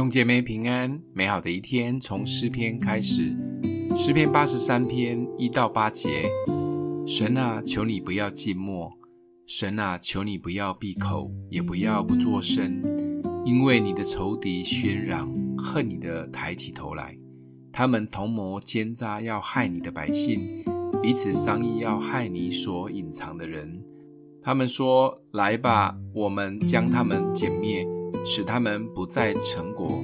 [0.00, 3.36] 兄姐妹平安，美好的一天从诗篇开始。
[3.94, 6.26] 诗篇八十三篇一到八节：
[7.06, 8.90] 神啊，求你不要寂寞；
[9.46, 12.82] 神啊，求你不要闭口，也不要不作声，
[13.44, 17.14] 因为你的仇敌喧嚷，恨你的抬起头来。
[17.70, 20.40] 他们同谋奸诈，要害你的百姓，
[21.02, 23.78] 彼此商议，要害你所隐藏的人。
[24.42, 27.86] 他们说：“来吧，我们将他们剪灭。”
[28.24, 30.02] 使他们不再成国，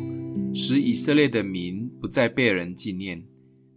[0.55, 3.23] 使以色列的民不再被人纪念。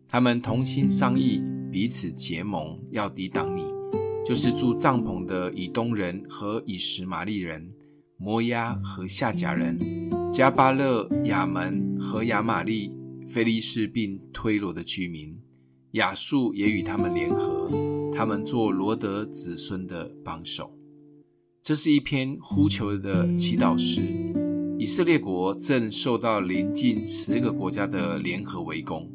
[0.07, 3.63] 他们同心商议，彼此结盟，要抵挡你，
[4.27, 7.71] 就是住帐篷的以东人和以实玛利人、
[8.17, 9.77] 摩押和夏甲人、
[10.33, 12.91] 加巴勒、亚门和亚玛利、
[13.27, 15.37] 非利士并推罗的居民。
[15.93, 17.69] 亚述也与他们联合，
[18.15, 20.78] 他们做罗得子孙的帮手。
[21.69, 24.01] 这是一篇呼求的祈祷诗。
[24.79, 29.07] 以色列国正受到邻近十个国家的联合围攻，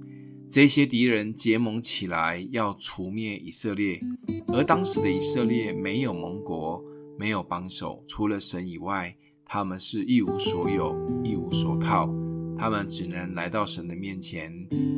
[0.48, 3.98] 这些敌人结盟起来要除灭以色列。
[4.46, 6.80] 而当时的以色列没有盟国，
[7.18, 9.12] 没有帮手，除了神以外，
[9.44, 12.08] 他们是一无所有，一无所靠。
[12.56, 14.52] 他们只能来到神的面前，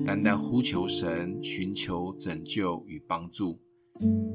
[0.05, 3.59] 单单呼求神，寻求拯救与帮助。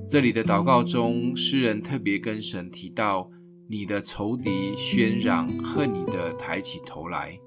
[0.10, 3.30] 这里的祷告中，诗人特别跟神提到
[3.70, 7.40] ：“你的仇敌喧嚷，恨你的抬起头来。”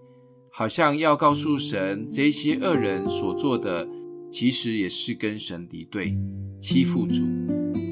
[0.50, 3.88] 好像要告诉神，这些恶人所做的，
[4.30, 6.16] 其实也是跟神敌对，
[6.60, 7.22] 欺负主。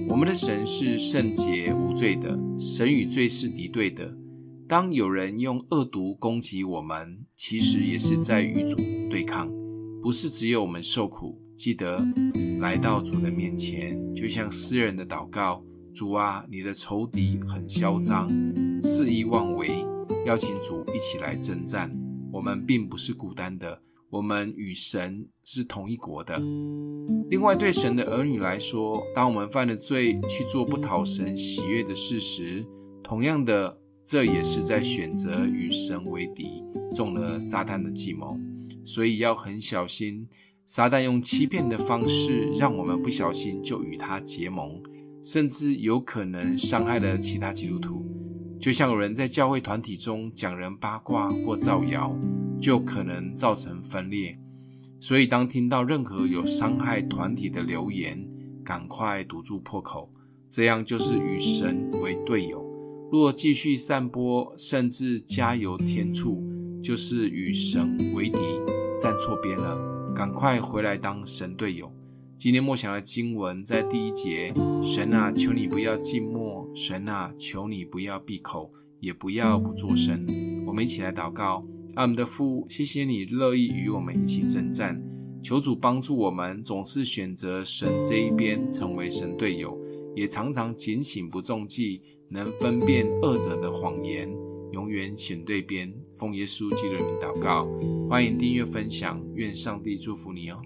[0.08, 4.14] 我们的神是圣洁无罪的，神与罪是敌对的。
[4.68, 8.76] 当有人用恶毒攻击我们，其实也是在与主
[9.10, 9.50] 对抗，
[10.02, 11.40] 不是只有我们受苦。
[11.56, 12.04] 记得
[12.58, 15.62] 来到主的面前，就像诗人的祷告
[15.94, 18.28] ：“主啊，你的仇敌很嚣张，
[18.82, 19.86] 肆意妄为，
[20.26, 21.88] 邀请主一起来征战。
[22.32, 23.80] 我们并不是孤单的，
[24.10, 26.36] 我们与神是同一国的。
[27.30, 32.66] 另外，对神的儿女来说，当我们犯了罪，去做不讨神喜悦的事时，
[33.04, 38.36] 同样的，这也是在选择与神为敌，中了撒旦的计谋。
[38.84, 40.28] 所以要很小心。”
[40.64, 44.80] 撒旦用欺骗的方式，让我们不小心就与他结盟，
[45.22, 48.06] 甚至有可能伤害了其他基督徒。
[48.58, 52.16] 就像有人在教会团体中讲人八卦或造谣，
[52.60, 54.38] 就可能造成分裂。
[54.98, 58.24] 所以，当听到任何有伤害团体的流言，
[58.64, 60.08] 赶快堵住破口，
[60.48, 62.64] 这样就是与神为队友。
[63.10, 66.42] 若继续散播，甚至加油添醋，
[66.82, 68.38] 就是与神为敌，
[69.00, 70.12] 站错边了。
[70.14, 71.90] 赶快回来当神队友。
[72.36, 78.70] 今天默想的经文在第一节：神啊，求你不要静默；神啊，求你不要闭口，
[79.00, 80.26] 也不要不作声。
[80.66, 85.00] 我们一起来祷告：阿们的父，谢谢你乐意与我们一起征战，
[85.42, 89.78] 求主帮助我们，总是选择神这一边，成为神队友，
[90.16, 94.28] 也常常警醒不中计，能分辨恶者的谎言。
[94.72, 97.66] 永远选对边，奉耶稣基督的名祷告，
[98.08, 100.60] 欢迎订阅分享，愿上帝祝福你哦。